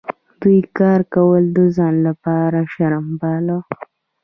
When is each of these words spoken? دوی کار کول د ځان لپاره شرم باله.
دوی 0.41 0.59
کار 0.77 0.99
کول 1.13 1.43
د 1.55 1.57
ځان 1.75 1.95
لپاره 2.07 2.59
شرم 2.73 3.05
باله. 3.21 3.57